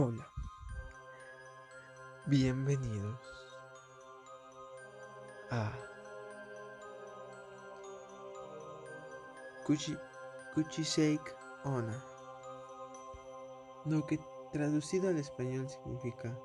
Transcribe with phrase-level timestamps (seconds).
[0.00, 0.30] Hola.
[2.26, 3.18] Bienvenidos
[5.50, 5.72] a
[9.66, 9.98] Kuchi,
[11.64, 12.04] Ona.
[13.86, 14.20] Lo que
[14.52, 16.38] traducido al español significa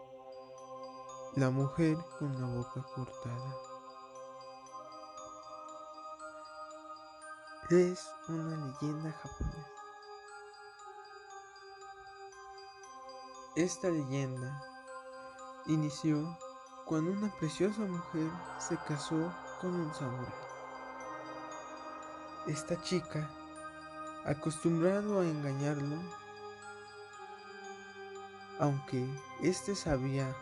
[1.36, 3.56] la mujer con la boca cortada.
[7.70, 9.83] Es una leyenda japonesa.
[13.56, 14.64] Esta leyenda
[15.68, 16.40] inició
[16.86, 20.34] cuando una preciosa mujer se casó con un samurái.
[22.48, 23.30] Esta chica,
[24.26, 26.02] acostumbrado a engañarlo,
[28.60, 29.08] aunque
[29.44, 30.36] éste sabía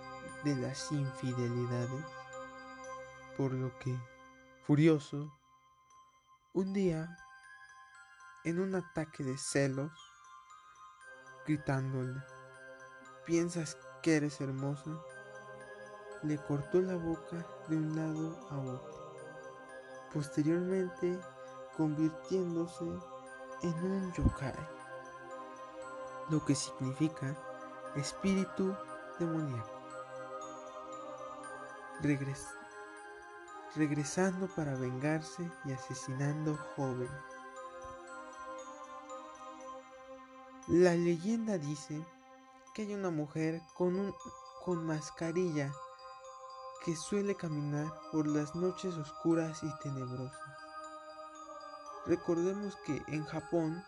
[0.46, 2.06] de las infidelidades,
[3.36, 3.94] por lo que,
[4.66, 5.38] furioso,
[6.54, 7.14] un día,
[8.46, 9.92] en un ataque de celos,
[11.46, 12.22] gritándole,
[13.26, 14.92] ¿piensas que eres hermosa?
[16.24, 19.16] Le cortó la boca de un lado a otro,
[20.14, 21.20] posteriormente
[21.76, 22.86] convirtiéndose
[23.64, 24.54] en un yokai,
[26.30, 27.36] lo que significa
[27.96, 28.76] espíritu
[29.20, 29.82] demoníaco.
[33.76, 37.10] regresando para vengarse y asesinando joven.
[40.68, 42.06] La leyenda dice
[42.74, 44.16] que hay una mujer con, un,
[44.64, 45.72] con mascarilla
[46.86, 50.40] que suele caminar por las noches oscuras y tenebrosas.
[52.06, 53.84] Recordemos que en Japón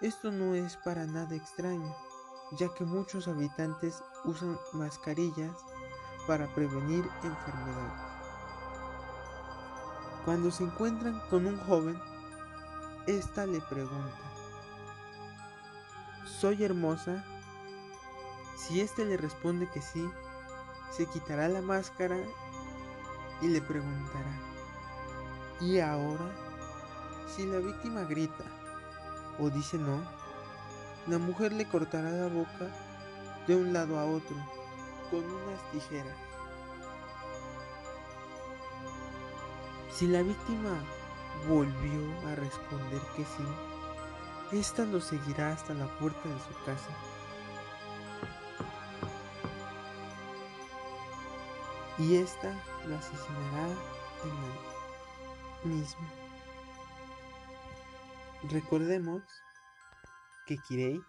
[0.00, 1.96] esto no es para nada extraño,
[2.52, 5.56] ya que muchos habitantes usan mascarillas
[6.26, 8.02] para prevenir enfermedades.
[10.24, 12.00] Cuando se encuentran con un joven,
[13.06, 14.20] ésta le pregunta,
[16.26, 17.24] ¿soy hermosa?
[18.66, 20.10] Si éste le responde que sí,
[20.90, 22.16] se quitará la máscara
[23.40, 24.40] y le preguntará,
[25.60, 26.28] ¿y ahora?
[27.28, 28.44] Si la víctima grita
[29.38, 30.02] o dice no,
[31.06, 32.68] la mujer le cortará la boca
[33.46, 34.34] de un lado a otro
[35.12, 36.16] con unas tijeras.
[39.92, 40.82] Si la víctima
[41.48, 46.90] volvió a responder que sí, ésta lo seguirá hasta la puerta de su casa.
[51.98, 52.52] Y ésta
[52.86, 53.68] lo asesinará
[54.24, 56.06] en el mismo.
[58.50, 59.22] Recordemos
[60.46, 61.02] que Kirei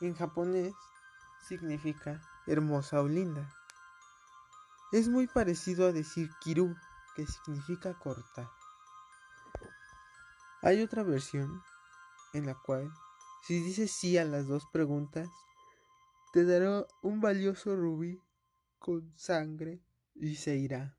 [0.00, 0.74] en japonés
[1.48, 3.48] significa hermosa o linda.
[4.92, 6.76] Es muy parecido a decir Kiru,
[7.16, 8.48] que significa cortar.
[10.62, 11.62] Hay otra versión
[12.32, 12.92] en la cual,
[13.42, 15.28] si dices sí a las dos preguntas,
[16.32, 18.20] te dará un valioso rubí
[18.78, 19.80] con sangre
[20.14, 20.96] y se irá.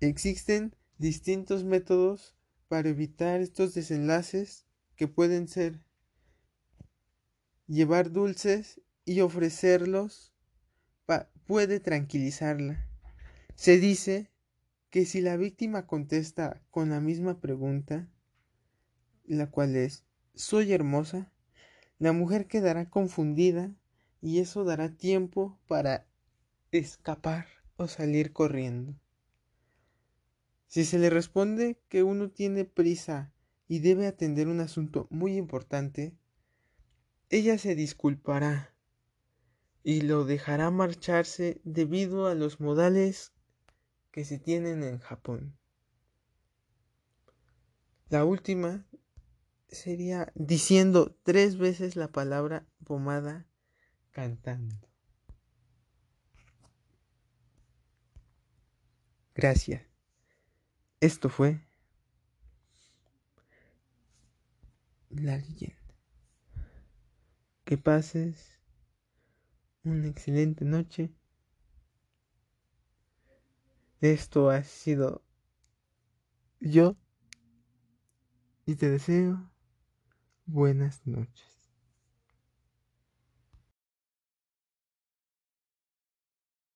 [0.00, 2.36] Existen distintos métodos
[2.68, 4.66] para evitar estos desenlaces
[4.96, 5.84] que pueden ser
[7.66, 10.32] llevar dulces y ofrecerlos
[11.48, 12.86] puede tranquilizarla.
[13.54, 14.30] Se dice
[14.90, 18.06] que si la víctima contesta con la misma pregunta,
[19.24, 21.32] la cual es ¿soy hermosa?
[21.98, 23.74] La mujer quedará confundida
[24.20, 26.06] y eso dará tiempo para
[26.72, 27.46] escapar
[27.76, 28.98] o salir corriendo.
[30.66, 33.32] Si se le responde que uno tiene prisa
[33.68, 36.14] y debe atender un asunto muy importante,
[37.30, 38.74] ella se disculpará
[39.82, 43.32] y lo dejará marcharse debido a los modales
[44.10, 45.56] que se tienen en Japón.
[48.08, 48.86] La última
[49.68, 53.46] sería diciendo tres veces la palabra pomada
[54.10, 54.87] cantando.
[59.38, 59.86] Gracias.
[60.98, 61.60] Esto fue
[65.10, 65.94] la leyenda.
[67.62, 68.58] Que pases
[69.84, 71.14] una excelente noche.
[74.00, 75.22] Esto ha sido
[76.58, 76.96] yo
[78.66, 79.52] y te deseo
[80.46, 81.57] buenas noches.